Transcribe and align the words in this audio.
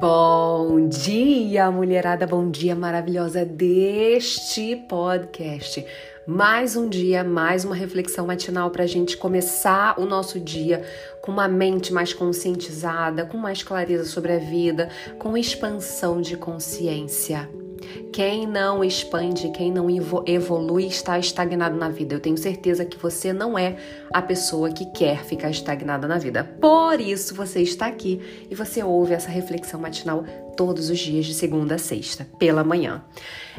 Bom 0.00 0.88
dia, 0.88 1.70
mulherada, 1.70 2.26
bom 2.26 2.50
dia 2.50 2.74
maravilhosa 2.74 3.44
deste 3.44 4.74
podcast. 4.74 5.84
Mais 6.26 6.74
um 6.74 6.88
dia, 6.88 7.22
mais 7.22 7.66
uma 7.66 7.74
reflexão 7.74 8.26
matinal 8.26 8.70
para 8.70 8.84
a 8.84 8.86
gente 8.86 9.18
começar 9.18 10.00
o 10.00 10.06
nosso 10.06 10.40
dia 10.40 10.82
com 11.20 11.30
uma 11.30 11.46
mente 11.46 11.92
mais 11.92 12.14
conscientizada, 12.14 13.26
com 13.26 13.36
mais 13.36 13.62
clareza 13.62 14.06
sobre 14.06 14.32
a 14.32 14.38
vida, 14.38 14.88
com 15.18 15.36
expansão 15.36 16.22
de 16.22 16.34
consciência. 16.34 17.46
Quem 18.12 18.46
não 18.46 18.82
expande, 18.82 19.50
quem 19.50 19.72
não 19.72 19.88
evolui 20.26 20.86
está 20.86 21.18
estagnado 21.18 21.76
na 21.76 21.88
vida. 21.88 22.14
Eu 22.14 22.20
tenho 22.20 22.36
certeza 22.36 22.84
que 22.84 22.98
você 22.98 23.32
não 23.32 23.58
é 23.58 23.76
a 24.12 24.20
pessoa 24.20 24.70
que 24.70 24.86
quer 24.86 25.24
ficar 25.24 25.50
estagnada 25.50 26.08
na 26.08 26.18
vida. 26.18 26.44
Por 26.60 27.00
isso 27.00 27.34
você 27.34 27.60
está 27.60 27.86
aqui 27.86 28.20
e 28.50 28.54
você 28.54 28.82
ouve 28.82 29.14
essa 29.14 29.30
reflexão 29.30 29.80
matinal 29.80 30.24
todos 30.56 30.90
os 30.90 30.98
dias 30.98 31.24
de 31.24 31.32
segunda 31.32 31.76
a 31.76 31.78
sexta, 31.78 32.26
pela 32.38 32.62
manhã. 32.62 33.02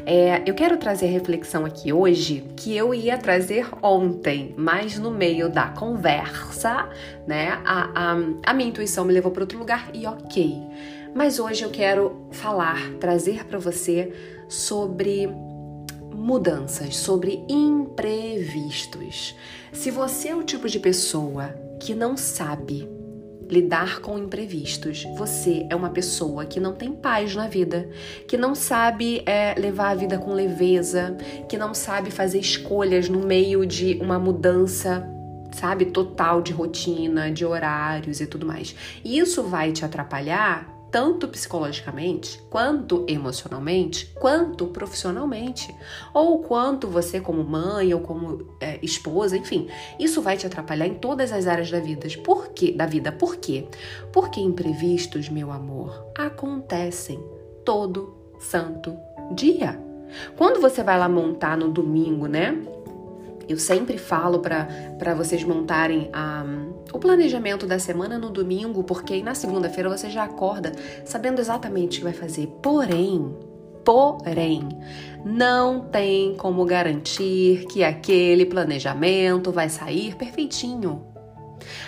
É, 0.06 0.42
eu 0.46 0.54
quero 0.54 0.76
trazer 0.76 1.06
reflexão 1.06 1.64
aqui 1.64 1.92
hoje 1.92 2.44
que 2.56 2.76
eu 2.76 2.94
ia 2.94 3.18
trazer 3.18 3.66
ontem, 3.82 4.54
mas 4.56 4.98
no 4.98 5.10
meio 5.10 5.48
da 5.48 5.68
conversa, 5.68 6.88
né, 7.26 7.60
a, 7.64 7.90
a, 7.94 8.16
a 8.46 8.54
minha 8.54 8.68
intuição 8.68 9.04
me 9.04 9.12
levou 9.12 9.32
para 9.32 9.42
outro 9.42 9.58
lugar 9.58 9.90
e 9.92 10.06
ok. 10.06 10.60
Mas 11.14 11.38
hoje 11.38 11.62
eu 11.62 11.70
quero 11.70 12.26
falar, 12.30 12.94
trazer 12.98 13.44
para 13.44 13.58
você 13.58 14.12
sobre 14.48 15.28
mudanças, 16.14 16.96
sobre 16.96 17.44
imprevistos. 17.48 19.34
Se 19.72 19.90
você 19.90 20.28
é 20.28 20.36
o 20.36 20.42
tipo 20.42 20.68
de 20.68 20.78
pessoa 20.78 21.54
que 21.78 21.94
não 21.94 22.16
sabe 22.16 22.88
lidar 23.50 24.00
com 24.00 24.16
imprevistos, 24.18 25.04
você 25.16 25.66
é 25.68 25.76
uma 25.76 25.90
pessoa 25.90 26.46
que 26.46 26.58
não 26.58 26.72
tem 26.72 26.92
paz 26.92 27.36
na 27.36 27.46
vida, 27.46 27.90
que 28.26 28.38
não 28.38 28.54
sabe 28.54 29.22
é, 29.26 29.54
levar 29.58 29.90
a 29.90 29.94
vida 29.94 30.16
com 30.16 30.32
leveza, 30.32 31.14
que 31.46 31.58
não 31.58 31.74
sabe 31.74 32.10
fazer 32.10 32.38
escolhas 32.38 33.10
no 33.10 33.20
meio 33.20 33.66
de 33.66 33.98
uma 34.00 34.18
mudança 34.18 35.06
sabe, 35.54 35.84
total 35.86 36.40
de 36.40 36.50
rotina, 36.50 37.30
de 37.30 37.44
horários 37.44 38.22
e 38.22 38.26
tudo 38.26 38.46
mais. 38.46 38.74
E 39.04 39.18
isso 39.18 39.42
vai 39.42 39.70
te 39.70 39.84
atrapalhar 39.84 40.71
tanto 40.92 41.26
psicologicamente, 41.26 42.38
quanto 42.50 43.06
emocionalmente, 43.08 44.12
quanto 44.14 44.66
profissionalmente, 44.66 45.74
ou 46.12 46.40
quanto 46.40 46.86
você 46.86 47.18
como 47.18 47.42
mãe 47.42 47.94
ou 47.94 48.00
como 48.00 48.54
é, 48.60 48.78
esposa, 48.82 49.34
enfim, 49.38 49.68
isso 49.98 50.20
vai 50.20 50.36
te 50.36 50.46
atrapalhar 50.46 50.86
em 50.86 50.94
todas 50.94 51.32
as 51.32 51.46
áreas 51.46 51.70
da 51.70 51.80
vida. 51.80 52.06
Por 52.22 52.50
quê? 52.50 52.72
Da 52.72 52.84
vida. 52.84 53.10
Por 53.10 53.36
quê? 53.36 53.66
Porque 54.12 54.38
imprevistos, 54.38 55.30
meu 55.30 55.50
amor, 55.50 56.06
acontecem 56.16 57.18
todo 57.64 58.14
santo 58.38 58.94
dia. 59.34 59.80
Quando 60.36 60.60
você 60.60 60.82
vai 60.82 60.98
lá 60.98 61.08
montar 61.08 61.56
no 61.56 61.70
domingo, 61.70 62.26
né? 62.26 62.54
Eu 63.48 63.58
sempre 63.58 63.98
falo 63.98 64.40
para 64.40 65.14
vocês 65.14 65.44
montarem 65.44 66.08
a, 66.12 66.44
o 66.92 66.98
planejamento 66.98 67.66
da 67.66 67.78
semana 67.78 68.18
no 68.18 68.30
domingo, 68.30 68.84
porque 68.84 69.14
aí 69.14 69.22
na 69.22 69.34
segunda-feira 69.34 69.88
você 69.88 70.10
já 70.10 70.24
acorda 70.24 70.72
sabendo 71.04 71.40
exatamente 71.40 71.96
o 71.96 71.98
que 71.98 72.04
vai 72.04 72.12
fazer. 72.12 72.46
Porém, 72.62 73.34
porém, 73.84 74.68
não 75.24 75.80
tem 75.80 76.34
como 76.36 76.64
garantir 76.64 77.66
que 77.66 77.84
aquele 77.84 78.46
planejamento 78.46 79.52
vai 79.52 79.68
sair 79.68 80.14
perfeitinho. 80.16 81.11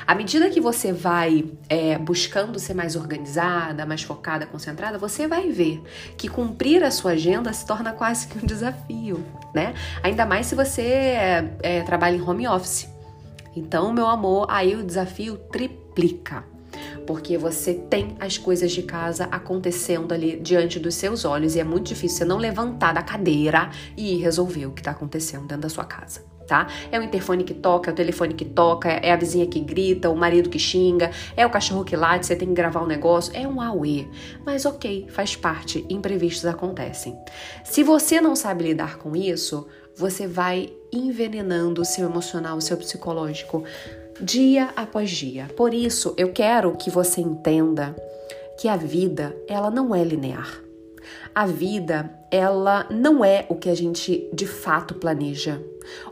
À 0.07 0.15
medida 0.15 0.51
que 0.51 0.61
você 0.61 0.93
vai 0.93 1.45
é, 1.69 1.99
buscando 1.99 2.59
ser 2.59 2.75
mais 2.75 2.97
organizada, 2.97 3.87
mais 3.87 4.03
focada, 4.03 4.47
concentrada, 4.47 4.99
você 4.99 5.27
vai 5.27 5.51
ver 5.51 5.83
que 6.17 6.29
cumprir 6.29 6.83
a 6.83 6.91
sua 6.91 7.13
agenda 7.13 7.53
se 7.53 7.67
torna 7.67 7.93
quase 7.93 8.29
que 8.29 8.39
um 8.39 8.47
desafio, 8.47 9.25
né? 9.55 9.75
Ainda 10.03 10.27
mais 10.27 10.47
se 10.47 10.55
você 10.55 10.83
é, 10.83 11.57
é, 11.63 11.83
trabalha 11.83 12.17
em 12.17 12.23
home 12.23 12.47
office. 12.47 12.89
Então, 13.57 13.93
meu 13.93 14.07
amor, 14.07 14.47
aí 14.51 14.75
o 14.75 14.83
desafio 14.83 15.37
triplica 15.37 16.45
porque 17.07 17.37
você 17.37 17.75
tem 17.75 18.17
as 18.19 18.39
coisas 18.39 18.73
de 18.73 18.83
casa 18.83 19.29
acontecendo 19.31 20.13
ali 20.13 20.41
diante 20.41 20.81
dos 20.81 20.95
seus 20.95 21.25
olhos 21.25 21.55
e 21.55 21.61
é 21.61 21.65
muito 21.65 21.87
difícil 21.87 22.19
você 22.19 22.25
não 22.25 22.39
levantar 22.39 22.93
da 22.93 23.03
cadeira 23.03 23.71
e 23.97 24.17
resolver 24.17 24.67
o 24.67 24.73
que 24.73 24.81
está 24.81 24.91
acontecendo 24.91 25.43
dentro 25.43 25.63
da 25.63 25.69
sua 25.69 25.85
casa 25.85 26.34
tá? 26.47 26.67
É 26.91 26.99
o 26.99 27.03
interfone 27.03 27.45
que 27.45 27.55
toca, 27.55 27.91
é 27.91 27.93
o 27.93 27.97
telefone 27.97 28.35
que 28.35 28.45
toca, 28.45 28.89
é 28.89 29.13
a 29.13 29.17
vizinha 29.17 29.47
que 29.47 29.61
grita, 29.61 30.11
o 30.11 30.17
marido 30.17 30.49
que 30.49 30.59
xinga, 30.59 31.11
é 31.37 31.47
o 31.47 31.51
cachorro 31.51 31.85
que 31.85 31.97
late, 31.97 32.27
você 32.27 32.37
tem 32.37 32.49
que 32.49 32.55
gravar 32.55 32.83
um 32.83 32.87
negócio, 32.87 33.33
é 33.35 33.47
um 33.47 33.61
auê. 33.61 34.07
Mas 34.45 34.65
ok, 34.65 35.07
faz 35.11 35.37
parte, 35.37 35.85
imprevistos 35.89 36.47
acontecem. 36.47 37.17
Se 37.65 37.83
você 37.83 38.21
não 38.21 38.37
sabe 38.37 38.65
lidar 38.65 38.99
com 38.99 39.17
isso, 39.17 39.67
você 39.97 40.27
vai 40.27 40.73
envenenando 40.93 41.83
o 41.83 41.85
seu 41.85 42.09
emocional, 42.09 42.57
o 42.57 42.63
seu 42.63 42.77
psicológico 42.77 43.65
dia 44.21 44.71
após 44.77 45.11
dia. 45.11 45.49
Por 45.57 45.75
isso, 45.75 46.15
eu 46.17 46.33
quero 46.33 46.77
que 46.77 46.91
você 46.91 47.21
entenda 47.21 47.95
que 48.59 48.69
a 48.69 48.77
vida, 48.77 49.37
ela 49.49 49.71
não 49.71 49.95
é 49.95 50.05
linear. 50.05 50.64
A 51.35 51.47
vida, 51.47 52.11
ela 52.31 52.87
não 52.89 53.25
é 53.25 53.45
o 53.49 53.57
que 53.57 53.69
a 53.69 53.75
gente 53.75 54.31
de 54.33 54.47
fato 54.47 54.95
planeja. 54.95 55.61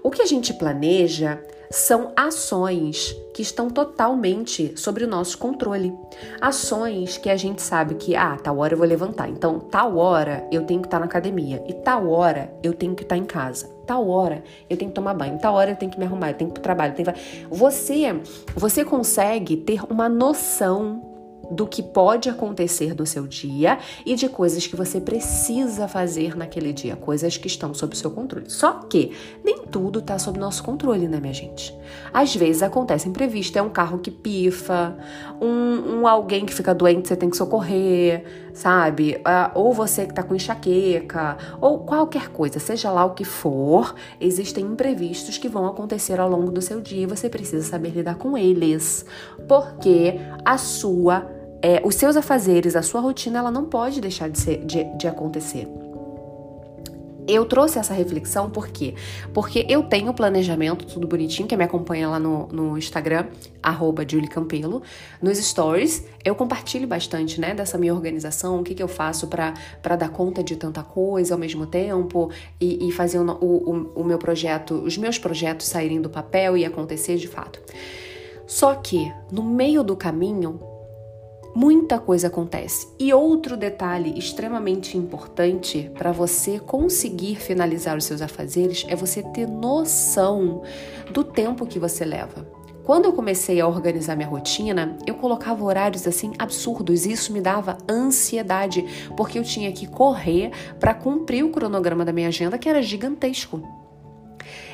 O 0.02 0.10
que 0.10 0.20
a 0.20 0.26
gente 0.26 0.52
planeja 0.52 1.40
são 1.70 2.12
ações 2.16 3.16
que 3.32 3.40
estão 3.40 3.70
totalmente 3.70 4.72
sobre 4.76 5.04
o 5.04 5.08
nosso 5.08 5.38
controle. 5.38 5.94
Ações 6.40 7.16
que 7.18 7.30
a 7.30 7.36
gente 7.36 7.62
sabe 7.62 7.94
que, 7.94 8.16
ah, 8.16 8.36
tal 8.36 8.58
hora 8.58 8.74
eu 8.74 8.78
vou 8.78 8.86
levantar, 8.86 9.28
então 9.28 9.60
tal 9.60 9.96
hora 9.96 10.46
eu 10.50 10.64
tenho 10.64 10.80
que 10.80 10.88
estar 10.88 10.98
na 10.98 11.06
academia, 11.06 11.64
e 11.66 11.72
tal 11.72 12.10
hora 12.10 12.52
eu 12.62 12.74
tenho 12.74 12.94
que 12.94 13.04
estar 13.04 13.16
em 13.16 13.24
casa, 13.24 13.70
tal 13.86 14.08
hora 14.08 14.42
eu 14.68 14.76
tenho 14.76 14.90
que 14.90 14.94
tomar 14.94 15.14
banho, 15.14 15.38
tal 15.38 15.54
hora 15.54 15.70
eu 15.70 15.76
tenho 15.76 15.90
que 15.90 15.98
me 15.98 16.04
arrumar, 16.04 16.30
eu 16.30 16.34
tenho 16.34 16.50
que 16.50 16.54
ir 16.54 16.60
pro 16.60 16.62
trabalho. 16.62 16.94
Tenho. 16.94 17.14
Você, 17.48 18.20
você 18.54 18.84
consegue 18.84 19.56
ter 19.56 19.80
uma 19.88 20.08
noção 20.08 21.11
do 21.52 21.66
que 21.66 21.82
pode 21.82 22.28
acontecer 22.28 22.94
no 22.96 23.06
seu 23.06 23.26
dia 23.26 23.78
e 24.04 24.14
de 24.14 24.28
coisas 24.28 24.66
que 24.66 24.74
você 24.74 25.00
precisa 25.00 25.86
fazer 25.86 26.36
naquele 26.36 26.72
dia, 26.72 26.96
coisas 26.96 27.36
que 27.36 27.46
estão 27.46 27.74
sob 27.74 27.96
seu 27.96 28.10
controle. 28.10 28.48
Só 28.48 28.72
que 28.72 29.12
nem 29.44 29.58
tudo 29.58 29.98
está 29.98 30.18
sob 30.18 30.38
nosso 30.38 30.62
controle, 30.62 31.06
né, 31.06 31.20
minha 31.20 31.34
gente? 31.34 31.76
Às 32.12 32.34
vezes 32.34 32.62
acontece 32.62 33.08
imprevisto, 33.08 33.58
é 33.58 33.62
um 33.62 33.70
carro 33.70 33.98
que 33.98 34.10
pifa, 34.10 34.96
um, 35.40 36.00
um 36.00 36.06
alguém 36.06 36.44
que 36.46 36.54
fica 36.54 36.74
doente, 36.74 37.08
você 37.08 37.16
tem 37.16 37.28
que 37.28 37.36
socorrer, 37.36 38.24
sabe? 38.52 39.16
Uh, 39.16 39.50
ou 39.54 39.72
você 39.72 40.06
que 40.06 40.14
tá 40.14 40.22
com 40.22 40.34
enxaqueca, 40.34 41.36
ou 41.60 41.80
qualquer 41.80 42.28
coisa, 42.28 42.58
seja 42.58 42.90
lá 42.90 43.04
o 43.04 43.14
que 43.14 43.24
for, 43.24 43.94
existem 44.20 44.64
imprevistos 44.64 45.38
que 45.38 45.48
vão 45.48 45.66
acontecer 45.66 46.20
ao 46.20 46.28
longo 46.28 46.50
do 46.50 46.62
seu 46.62 46.80
dia 46.80 47.02
e 47.02 47.06
você 47.06 47.28
precisa 47.28 47.66
saber 47.66 47.90
lidar 47.90 48.16
com 48.16 48.36
eles, 48.36 49.04
porque 49.46 50.14
a 50.44 50.58
sua 50.58 51.41
é, 51.62 51.80
os 51.84 51.94
seus 51.94 52.16
afazeres, 52.16 52.74
a 52.74 52.82
sua 52.82 53.00
rotina, 53.00 53.38
ela 53.38 53.50
não 53.50 53.64
pode 53.64 54.00
deixar 54.00 54.28
de, 54.28 54.38
ser, 54.38 54.64
de, 54.64 54.84
de 54.96 55.06
acontecer. 55.06 55.68
Eu 57.26 57.44
trouxe 57.44 57.78
essa 57.78 57.94
reflexão 57.94 58.50
por 58.50 58.68
quê? 58.68 58.96
Porque 59.32 59.64
eu 59.68 59.84
tenho 59.84 60.12
planejamento, 60.12 60.84
tudo 60.84 61.06
bonitinho, 61.06 61.46
que 61.46 61.56
me 61.56 61.62
acompanha 61.62 62.08
lá 62.08 62.18
no, 62.18 62.48
no 62.48 62.76
Instagram, 62.76 63.26
arroba 63.62 64.04
Campelo. 64.28 64.82
Nos 65.20 65.38
stories, 65.38 66.04
eu 66.24 66.34
compartilho 66.34 66.88
bastante, 66.88 67.40
né, 67.40 67.54
dessa 67.54 67.78
minha 67.78 67.94
organização, 67.94 68.58
o 68.58 68.64
que, 68.64 68.74
que 68.74 68.82
eu 68.82 68.88
faço 68.88 69.28
para 69.28 69.96
dar 69.96 70.08
conta 70.08 70.42
de 70.42 70.56
tanta 70.56 70.82
coisa 70.82 71.34
ao 71.34 71.38
mesmo 71.38 71.64
tempo 71.64 72.28
e, 72.60 72.88
e 72.88 72.90
fazer 72.90 73.20
o, 73.20 73.30
o, 73.30 73.92
o 73.94 74.04
meu 74.04 74.18
projeto, 74.18 74.74
os 74.74 74.98
meus 74.98 75.16
projetos 75.16 75.68
saírem 75.68 76.02
do 76.02 76.10
papel 76.10 76.56
e 76.56 76.64
acontecer 76.64 77.16
de 77.18 77.28
fato. 77.28 77.60
Só 78.48 78.74
que, 78.74 79.12
no 79.30 79.44
meio 79.44 79.84
do 79.84 79.94
caminho, 79.96 80.71
muita 81.54 81.98
coisa 81.98 82.28
acontece. 82.28 82.88
E 82.98 83.12
outro 83.12 83.56
detalhe 83.56 84.18
extremamente 84.18 84.96
importante 84.96 85.90
para 85.94 86.12
você 86.12 86.58
conseguir 86.58 87.36
finalizar 87.36 87.96
os 87.96 88.04
seus 88.04 88.22
afazeres 88.22 88.84
é 88.88 88.96
você 88.96 89.22
ter 89.22 89.46
noção 89.46 90.62
do 91.10 91.22
tempo 91.24 91.66
que 91.66 91.78
você 91.78 92.04
leva. 92.04 92.46
Quando 92.84 93.04
eu 93.04 93.12
comecei 93.12 93.60
a 93.60 93.68
organizar 93.68 94.16
minha 94.16 94.28
rotina, 94.28 94.98
eu 95.06 95.14
colocava 95.14 95.62
horários 95.62 96.06
assim 96.06 96.32
absurdos 96.36 97.06
e 97.06 97.12
isso 97.12 97.32
me 97.32 97.40
dava 97.40 97.78
ansiedade, 97.88 98.84
porque 99.16 99.38
eu 99.38 99.44
tinha 99.44 99.70
que 99.70 99.86
correr 99.86 100.50
para 100.80 100.92
cumprir 100.92 101.44
o 101.44 101.50
cronograma 101.50 102.04
da 102.04 102.12
minha 102.12 102.28
agenda 102.28 102.58
que 102.58 102.68
era 102.68 102.82
gigantesco. 102.82 103.81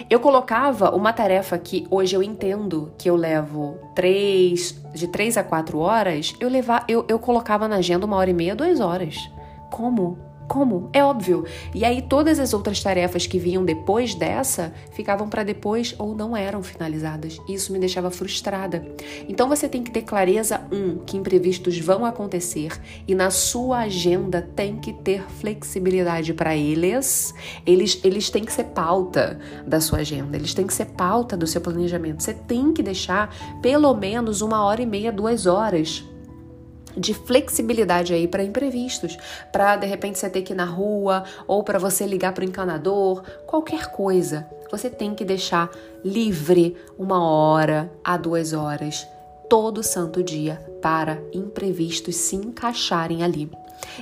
Eu 0.09 0.21
colocava 0.21 0.95
uma 0.95 1.13
tarefa 1.13 1.59
que 1.59 1.87
hoje 1.91 2.15
eu 2.15 2.23
entendo 2.23 2.93
que 2.99 3.09
eu 3.09 3.17
levo 3.17 3.79
três, 3.95 4.73
de 4.95 5.09
três 5.09 5.37
a 5.37 5.45
quatro 5.45 5.79
horas, 5.79 6.35
eu, 6.41 6.49
levar, 6.49 6.85
eu, 6.89 7.05
eu 7.09 7.19
colocava 7.19 7.69
na 7.69 7.77
agenda 7.77 8.07
uma 8.07 8.17
hora 8.17 8.31
e 8.31 8.35
meia, 8.35 8.55
duas 8.55 8.81
horas. 8.81 9.31
Como? 9.71 10.28
Como? 10.49 10.89
É 10.95 11.05
óbvio. 11.05 11.45
E 11.75 11.85
aí 11.85 12.01
todas 12.01 12.41
as 12.41 12.55
outras 12.55 12.83
tarefas 12.83 13.27
que 13.27 13.39
vinham 13.39 13.63
depois 13.65 14.15
dessa 14.15 14.73
ficavam 14.93 15.29
para 15.29 15.43
depois 15.43 15.95
ou 15.99 16.15
não 16.15 16.35
eram 16.35 16.63
finalizadas. 16.63 17.39
Isso 17.47 17.71
me 17.71 17.79
deixava 17.79 18.11
frustrada. 18.11 18.83
Então 19.29 19.47
você 19.47 19.69
tem 19.69 19.83
que 19.83 19.91
ter 19.91 20.03
clareza 20.03 20.63
um 20.73 20.97
que 21.05 21.19
imprevistos 21.19 21.79
vão 21.79 22.07
acontecer 22.07 22.73
e 23.07 23.15
na 23.15 23.31
sua 23.31 23.81
agenda 23.81 24.41
tem 24.57 24.77
que 24.77 24.95
ter 24.95 25.23
flexibilidade 25.39 26.33
para 26.33 26.57
eles. 26.57 27.35
Eles 27.67 28.01
eles 28.03 28.31
têm 28.31 28.45
que 28.45 28.53
ser 28.53 28.65
pauta 28.65 29.39
da 29.67 29.81
sua 29.81 29.99
agenda. 29.99 30.37
Eles 30.37 30.55
têm 30.55 30.67
que 30.67 30.73
ser 30.73 30.87
pauta 30.87 31.37
do 31.37 31.47
seu 31.47 31.61
planejamento. 31.61 32.23
Você 32.23 32.33
tem 32.33 32.73
que 32.73 32.83
deixar 32.83 33.35
pelo 33.61 33.93
menos 33.93 34.41
uma 34.41 34.65
hora 34.65 34.81
e 34.81 34.87
meia, 34.87 35.13
duas 35.13 35.45
horas 35.45 36.05
de 36.99 37.15
flexibilidade 37.15 38.13
aí 38.13 38.27
para 38.27 38.43
imprevistos, 38.43 39.17
para 39.53 39.77
de 39.77 39.87
repente 39.87 40.19
você 40.19 40.29
ter 40.29 40.43
que 40.43 40.53
ir 40.53 40.57
na 40.57 40.65
rua 40.65 41.25
ou 41.47 41.63
para 41.63 41.79
você 41.79 42.07
ligar 42.07 42.33
para 42.33 42.43
o 42.43 42.49
encanador, 42.49 43.23
qualquer 43.47 43.91
coisa. 43.91 44.47
Você 44.71 44.91
tem 44.91 45.15
que 45.15 45.25
deixar 45.25 45.71
livre 46.05 46.77
uma 46.99 47.23
hora 47.23 47.91
a 48.05 48.17
duas 48.17 48.53
horas 48.53 49.07
todo 49.49 49.83
santo 49.83 50.23
dia 50.23 50.61
para 50.83 51.23
imprevistos 51.33 52.17
se 52.17 52.37
encaixarem 52.37 53.23
ali. 53.23 53.51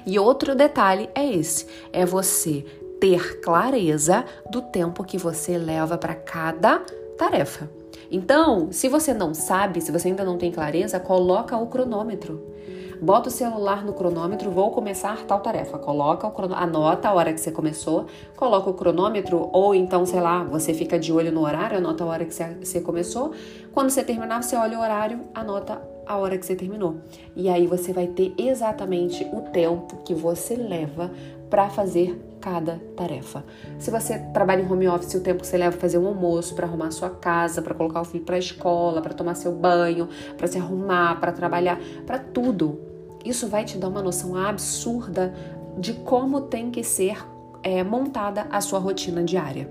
E 0.04 0.18
outro 0.18 0.54
detalhe 0.54 1.08
é 1.14 1.24
esse: 1.24 1.66
é 1.92 2.04
você 2.04 2.64
ter 3.00 3.40
clareza 3.40 4.24
do 4.50 4.60
tempo 4.60 5.04
que 5.04 5.18
você 5.18 5.56
leva 5.56 5.96
para 5.96 6.14
cada 6.14 6.80
tarefa. 7.16 7.70
Então, 8.10 8.68
se 8.70 8.88
você 8.88 9.12
não 9.12 9.34
sabe, 9.34 9.80
se 9.80 9.90
você 9.90 10.08
ainda 10.08 10.24
não 10.24 10.38
tem 10.38 10.52
clareza, 10.52 11.00
coloca 11.00 11.56
o 11.56 11.66
cronômetro. 11.66 12.54
Bota 13.00 13.28
o 13.28 13.32
celular 13.32 13.84
no 13.84 13.92
cronômetro, 13.92 14.50
vou 14.50 14.70
começar 14.70 15.24
tal 15.26 15.40
tarefa. 15.40 15.78
Coloca 15.78 16.26
o 16.26 16.30
cronômetro, 16.30 16.64
anota 16.64 17.08
a 17.08 17.14
hora 17.14 17.32
que 17.32 17.40
você 17.40 17.50
começou, 17.50 18.06
coloca 18.36 18.70
o 18.70 18.74
cronômetro, 18.74 19.50
ou 19.52 19.74
então, 19.74 20.06
sei 20.06 20.20
lá, 20.20 20.44
você 20.44 20.72
fica 20.72 20.98
de 20.98 21.12
olho 21.12 21.32
no 21.32 21.42
horário, 21.42 21.78
anota 21.78 22.04
a 22.04 22.06
hora 22.06 22.24
que 22.24 22.34
você 22.34 22.80
começou. 22.80 23.32
Quando 23.72 23.90
você 23.90 24.02
terminar, 24.02 24.42
você 24.42 24.56
olha 24.56 24.78
o 24.78 24.80
horário, 24.80 25.20
anota 25.34 25.80
a 26.06 26.16
hora 26.16 26.38
que 26.38 26.46
você 26.46 26.54
terminou. 26.54 26.96
E 27.34 27.48
aí 27.48 27.66
você 27.66 27.92
vai 27.92 28.06
ter 28.06 28.32
exatamente 28.38 29.24
o 29.32 29.42
tempo 29.42 29.96
que 30.04 30.14
você 30.14 30.54
leva 30.54 31.10
para 31.50 31.68
fazer 31.68 32.20
cada 32.40 32.80
tarefa. 32.96 33.44
Se 33.78 33.90
você 33.90 34.18
trabalha 34.32 34.62
em 34.62 34.70
home 34.70 34.86
office, 34.88 35.14
o 35.14 35.20
tempo 35.20 35.40
que 35.40 35.46
você 35.46 35.56
leva 35.56 35.72
para 35.72 35.80
fazer 35.80 35.98
um 35.98 36.06
almoço, 36.06 36.54
para 36.54 36.66
arrumar 36.66 36.92
sua 36.92 37.10
casa, 37.10 37.60
para 37.60 37.74
colocar 37.74 38.00
o 38.00 38.04
filho 38.04 38.24
para 38.24 38.36
a 38.36 38.38
escola, 38.38 39.02
para 39.02 39.12
tomar 39.12 39.34
seu 39.34 39.52
banho, 39.52 40.08
para 40.36 40.46
se 40.46 40.58
arrumar, 40.58 41.18
para 41.18 41.32
trabalhar, 41.32 41.78
para 42.06 42.18
tudo. 42.20 42.85
Isso 43.28 43.48
vai 43.48 43.64
te 43.64 43.76
dar 43.76 43.88
uma 43.88 44.02
noção 44.02 44.36
absurda 44.36 45.34
de 45.78 45.92
como 45.92 46.42
tem 46.42 46.70
que 46.70 46.82
ser 46.82 47.18
é, 47.62 47.82
montada 47.82 48.46
a 48.50 48.60
sua 48.60 48.78
rotina 48.78 49.22
diária. 49.22 49.68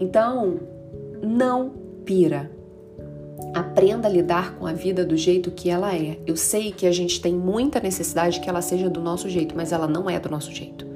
Então, 0.00 0.60
não 1.22 1.70
pira. 2.04 2.50
Aprenda 3.54 4.08
a 4.08 4.10
lidar 4.10 4.54
com 4.54 4.66
a 4.66 4.72
vida 4.72 5.04
do 5.04 5.16
jeito 5.16 5.50
que 5.50 5.70
ela 5.70 5.94
é. 5.94 6.18
Eu 6.26 6.36
sei 6.36 6.72
que 6.72 6.86
a 6.86 6.92
gente 6.92 7.20
tem 7.20 7.34
muita 7.34 7.80
necessidade 7.80 8.40
que 8.40 8.48
ela 8.48 8.62
seja 8.62 8.90
do 8.90 9.00
nosso 9.00 9.28
jeito, 9.28 9.54
mas 9.56 9.72
ela 9.72 9.86
não 9.86 10.08
é 10.08 10.18
do 10.18 10.28
nosso 10.28 10.52
jeito 10.52 10.88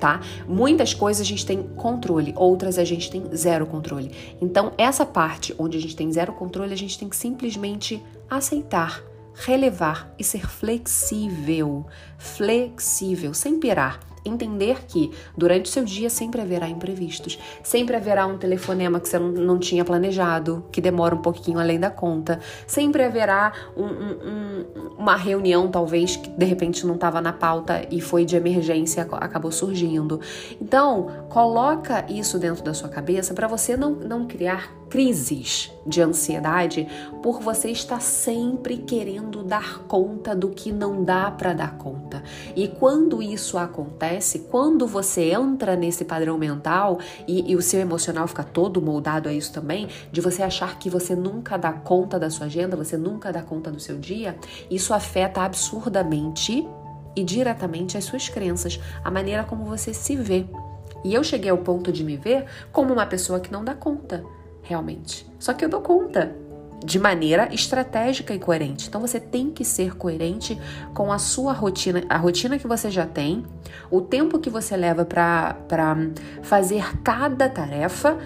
tá? 0.00 0.20
Muitas 0.48 0.94
coisas 0.94 1.20
a 1.20 1.24
gente 1.24 1.44
tem 1.44 1.62
controle, 1.62 2.32
outras 2.34 2.78
a 2.78 2.84
gente 2.84 3.10
tem 3.10 3.22
zero 3.36 3.66
controle. 3.66 4.10
Então, 4.40 4.72
essa 4.78 5.04
parte 5.04 5.54
onde 5.58 5.76
a 5.76 5.80
gente 5.80 5.94
tem 5.94 6.10
zero 6.10 6.32
controle, 6.32 6.72
a 6.72 6.76
gente 6.76 6.98
tem 6.98 7.08
que 7.08 7.14
simplesmente 7.14 8.02
aceitar, 8.28 9.04
relevar 9.44 10.12
e 10.18 10.24
ser 10.24 10.46
flexível. 10.46 11.86
Flexível, 12.18 13.34
sem 13.34 13.58
pirar 13.58 14.00
entender 14.24 14.84
que 14.86 15.10
durante 15.36 15.66
o 15.66 15.68
seu 15.68 15.84
dia 15.84 16.10
sempre 16.10 16.40
haverá 16.40 16.68
imprevistos, 16.68 17.38
sempre 17.62 17.96
haverá 17.96 18.26
um 18.26 18.36
telefonema 18.36 19.00
que 19.00 19.08
você 19.08 19.18
não, 19.18 19.28
não 19.28 19.58
tinha 19.58 19.84
planejado, 19.84 20.64
que 20.70 20.80
demora 20.80 21.14
um 21.14 21.22
pouquinho 21.22 21.58
além 21.58 21.78
da 21.78 21.90
conta, 21.90 22.40
sempre 22.66 23.04
haverá 23.04 23.52
um, 23.76 23.84
um, 23.84 24.66
uma 24.98 25.16
reunião 25.16 25.68
talvez 25.68 26.16
que 26.16 26.28
de 26.30 26.44
repente 26.44 26.86
não 26.86 26.94
estava 26.94 27.20
na 27.20 27.32
pauta 27.32 27.86
e 27.90 28.00
foi 28.00 28.24
de 28.24 28.36
emergência 28.36 29.06
acabou 29.12 29.50
surgindo. 29.50 30.20
Então 30.60 31.26
coloca 31.28 32.04
isso 32.08 32.38
dentro 32.38 32.62
da 32.62 32.74
sua 32.74 32.88
cabeça 32.88 33.34
para 33.34 33.46
você 33.46 33.76
não, 33.76 33.92
não 33.92 34.26
criar 34.26 34.79
crises 34.90 35.72
de 35.86 36.02
ansiedade 36.02 36.86
por 37.22 37.40
você 37.40 37.70
estar 37.70 38.02
sempre 38.02 38.76
querendo 38.78 39.42
dar 39.42 39.84
conta 39.84 40.34
do 40.34 40.50
que 40.50 40.72
não 40.72 41.04
dá 41.04 41.30
para 41.30 41.54
dar 41.54 41.78
conta. 41.78 42.22
E 42.56 42.66
quando 42.66 43.22
isso 43.22 43.56
acontece, 43.56 44.40
quando 44.50 44.86
você 44.86 45.30
entra 45.30 45.76
nesse 45.76 46.04
padrão 46.04 46.36
mental 46.36 46.98
e, 47.26 47.52
e, 47.52 47.56
o 47.56 47.62
seu 47.62 47.80
emocional 47.80 48.26
fica 48.26 48.42
todo 48.42 48.82
moldado 48.82 49.28
a 49.28 49.32
isso 49.32 49.52
também, 49.52 49.88
de 50.10 50.20
você 50.20 50.42
achar 50.42 50.78
que 50.78 50.90
você 50.90 51.14
nunca 51.14 51.56
dá 51.56 51.72
conta 51.72 52.18
da 52.18 52.28
sua 52.28 52.46
agenda, 52.46 52.76
você 52.76 52.96
nunca 52.96 53.32
dá 53.32 53.42
conta 53.42 53.70
do 53.70 53.78
seu 53.78 53.96
dia, 53.96 54.36
isso 54.68 54.92
afeta 54.92 55.42
absurdamente 55.42 56.66
e 57.14 57.22
diretamente 57.22 57.96
as 57.96 58.04
suas 58.04 58.28
crenças, 58.28 58.80
a 59.04 59.10
maneira 59.10 59.44
como 59.44 59.64
você 59.64 59.94
se 59.94 60.16
vê. 60.16 60.46
E 61.04 61.14
eu 61.14 61.22
cheguei 61.22 61.50
ao 61.50 61.58
ponto 61.58 61.92
de 61.92 62.02
me 62.04 62.16
ver 62.16 62.44
como 62.72 62.92
uma 62.92 63.06
pessoa 63.06 63.40
que 63.40 63.52
não 63.52 63.64
dá 63.64 63.74
conta 63.74 64.24
realmente. 64.70 65.26
Só 65.38 65.52
que 65.52 65.64
eu 65.64 65.68
dou 65.68 65.80
conta 65.80 66.34
de 66.82 66.98
maneira 66.98 67.52
estratégica 67.52 68.32
e 68.32 68.38
coerente. 68.38 68.88
Então 68.88 69.00
você 69.00 69.20
tem 69.20 69.50
que 69.50 69.64
ser 69.64 69.96
coerente 69.96 70.58
com 70.94 71.12
a 71.12 71.18
sua 71.18 71.52
rotina, 71.52 72.04
a 72.08 72.16
rotina 72.16 72.58
que 72.58 72.66
você 72.66 72.90
já 72.90 73.04
tem, 73.04 73.44
o 73.90 74.00
tempo 74.00 74.38
que 74.38 74.48
você 74.48 74.76
leva 74.76 75.04
para 75.04 75.96
fazer 76.42 76.98
cada 77.02 77.48
tarefa 77.48 78.16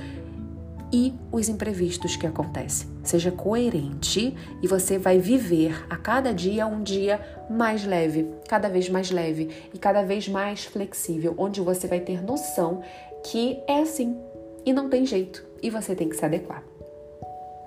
e 0.93 1.12
os 1.32 1.49
imprevistos 1.49 2.14
que 2.14 2.26
acontecem. 2.26 2.88
Seja 3.02 3.32
coerente 3.32 4.37
e 4.62 4.69
você 4.69 4.99
vai 4.99 5.19
viver 5.19 5.85
a 5.91 5.96
cada 5.96 6.32
dia 6.32 6.67
um 6.67 6.82
dia 6.82 7.20
mais 7.50 7.85
leve, 7.85 8.29
cada 8.49 8.69
vez 8.69 8.88
mais 8.88 9.11
leve 9.11 9.50
e 9.73 9.79
cada 9.79 10.05
vez 10.05 10.29
mais 10.29 10.64
flexível, 10.64 11.35
onde 11.37 11.61
você 11.61 11.88
vai 11.88 11.99
ter 11.99 12.23
noção 12.23 12.82
que 13.25 13.58
é 13.67 13.81
assim 13.81 14.17
e 14.64 14.73
não 14.73 14.88
tem 14.88 15.05
jeito 15.05 15.54
e 15.65 15.71
você 15.71 15.95
tem 15.95 16.09
que 16.09 16.17
se 16.17 16.25
adequar. 16.25 16.63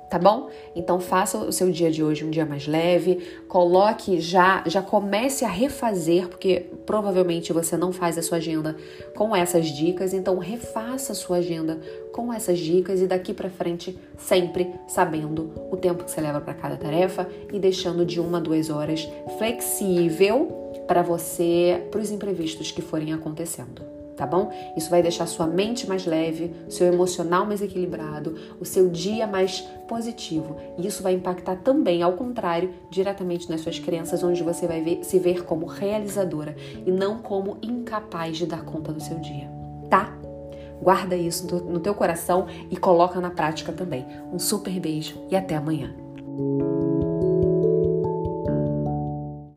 Tá 0.09 0.17
bom? 0.17 0.49
Então 0.73 1.01
faça 1.01 1.37
o 1.37 1.51
seu 1.51 1.69
dia 1.69 1.91
de 1.91 2.01
hoje 2.01 2.23
um 2.23 2.29
dia 2.29 2.45
mais 2.45 2.65
leve, 2.65 3.41
coloque 3.49 4.21
já, 4.21 4.63
já 4.65 4.81
comece 4.81 5.43
a 5.43 5.49
refazer, 5.49 6.29
porque 6.29 6.65
provavelmente 6.85 7.51
você 7.51 7.75
não 7.75 7.91
faz 7.91 8.17
a 8.17 8.21
sua 8.21 8.37
agenda 8.37 8.77
com 9.13 9.35
essas 9.35 9.67
dicas, 9.67 10.13
então 10.13 10.37
refaça 10.37 11.11
a 11.11 11.15
sua 11.15 11.37
agenda 11.37 11.77
com 12.13 12.33
essas 12.33 12.57
dicas 12.57 13.01
e 13.01 13.07
daqui 13.07 13.33
para 13.33 13.49
frente 13.49 13.99
sempre 14.17 14.73
sabendo 14.87 15.51
o 15.69 15.75
tempo 15.75 16.05
que 16.05 16.11
você 16.11 16.21
leva 16.21 16.39
para 16.39 16.53
cada 16.53 16.77
tarefa 16.77 17.27
e 17.51 17.59
deixando 17.59 18.05
de 18.05 18.21
uma 18.21 18.37
a 18.37 18.41
duas 18.41 18.69
horas 18.69 19.05
flexível 19.37 20.71
para 20.87 21.01
você, 21.01 21.85
para 21.91 21.99
os 21.99 22.11
imprevistos 22.11 22.71
que 22.71 22.81
forem 22.81 23.11
acontecendo 23.11 23.96
tá 24.17 24.25
bom? 24.25 24.51
Isso 24.75 24.89
vai 24.89 25.01
deixar 25.01 25.27
sua 25.27 25.45
mente 25.45 25.87
mais 25.87 26.05
leve, 26.05 26.51
seu 26.67 26.87
emocional 26.87 27.45
mais 27.45 27.61
equilibrado, 27.61 28.35
o 28.59 28.65
seu 28.65 28.89
dia 28.89 29.27
mais 29.27 29.61
positivo. 29.87 30.57
E 30.77 30.85
isso 30.85 31.03
vai 31.03 31.13
impactar 31.13 31.57
também, 31.57 32.01
ao 32.01 32.13
contrário, 32.13 32.73
diretamente 32.89 33.49
nas 33.49 33.61
suas 33.61 33.79
crenças, 33.79 34.23
onde 34.23 34.43
você 34.43 34.67
vai 34.67 34.81
ver, 34.81 35.03
se 35.03 35.19
ver 35.19 35.45
como 35.45 35.67
realizadora 35.67 36.55
e 36.85 36.91
não 36.91 37.19
como 37.19 37.57
incapaz 37.61 38.37
de 38.37 38.47
dar 38.47 38.65
conta 38.65 38.91
do 38.91 39.01
seu 39.01 39.19
dia, 39.19 39.49
tá? 39.89 40.17
Guarda 40.81 41.15
isso 41.15 41.47
no 41.65 41.79
teu 41.79 41.93
coração 41.93 42.47
e 42.69 42.77
coloca 42.77 43.19
na 43.19 43.29
prática 43.29 43.71
também. 43.71 44.05
Um 44.31 44.39
super 44.39 44.79
beijo 44.79 45.25
e 45.29 45.35
até 45.35 45.55
amanhã. 45.55 45.95